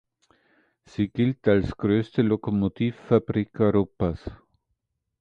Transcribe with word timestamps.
Sie 0.83 1.09
gilt 1.09 1.47
als 1.47 1.77
größte 1.77 2.23
Lokomotivfabrik 2.23 3.59
Europas. 3.59 4.31